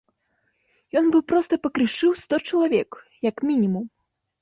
Ён 1.01 1.11
бы 1.17 1.21
проста 1.33 1.53
пакрышыў 1.67 2.17
сто 2.25 2.43
чалавек, 2.49 2.91
як 3.31 3.49
мінімум. 3.53 3.85